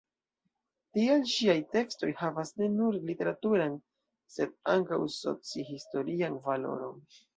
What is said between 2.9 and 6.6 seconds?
literaturan sed ankaŭ soci-historian